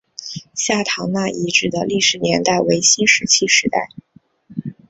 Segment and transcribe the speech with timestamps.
[0.55, 3.89] 下堂那遗址的历史年代为新石器时代。